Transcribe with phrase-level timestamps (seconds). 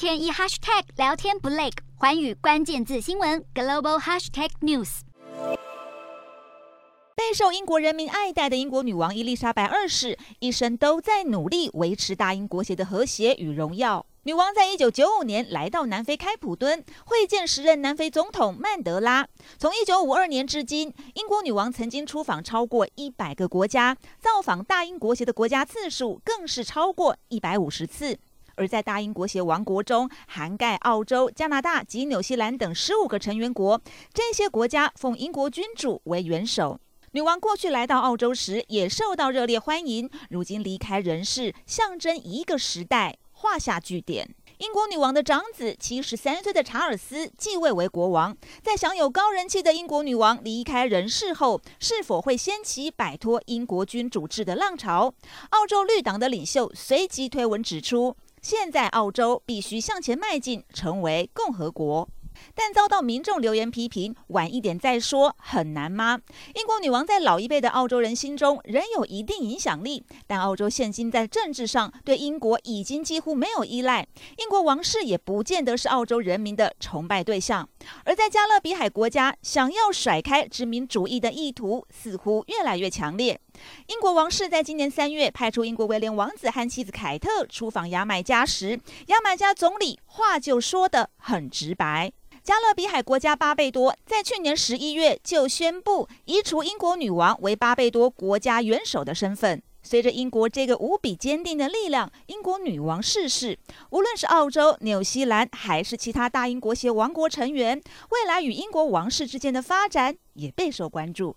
[0.00, 5.00] 天一 hashtag 聊天不累，环宇关键字新闻 global hashtag news。
[7.14, 14.06] 备受英国人民爱戴的英国女王伊丽莎白二世，一生都在努力维持大英国协的和谐与荣耀。
[14.22, 19.28] 女王在一九九五年来到南非开普敦，会见时任南非总统曼德拉。
[19.58, 28.18] 从一九五二年至今，英国女王曾经出访超过一百个国家，造访大英国协的国家次数更是超过一百五十次。
[28.60, 33.80] 而在大英国协王国中，涵盖澳洲、加拿大及纽西兰等十五个成员国，
[34.12, 36.78] 这些国家奉英国君主为元首。
[37.12, 44.34] 女王过去来到澳洲时也受到热烈欢迎，如今离开人世，象征一个时代画下句点。
[44.58, 55.14] 英国女王的长子七十三岁的查尔斯继位为国王，在享有高人气的英国女王离开人世后，是否会掀起摆脱英国君主制的浪潮？
[55.48, 62.08] 澳洲绿党的领袖随即推文指出，现在澳洲必须向前迈进，成为共和国。
[62.54, 66.18] 但遭到民众留言批评，晚一点再说很难吗？
[66.54, 74.06] 英国女王在老一辈的澳洲人心中仍有一定影响力，但澳洲现今在政治上对英国已经几乎没有依赖，
[74.38, 77.68] 英国王室也不见得是澳洲人民的崇拜对象。
[78.04, 83.40] 而在加勒比海国家，想要甩开殖民主义的意图似乎越来越强烈。
[83.88, 92.12] 英国王室在今年三月派出英国威廉王子和妻子凯特出访牙买加时，牙买加总理话就说得很直白。
[92.42, 99.62] 加勒比海国家巴贝多在去年十一月就宣布移除英国女王为巴贝多国家元首的身份。
[99.82, 103.58] 随着英国这个无比坚定的力量，英国女王逝世，
[103.90, 111.36] 无论是澳洲、纽西兰还是其他大英国协王国成员，未来与英国王室之间的发展也备受关注。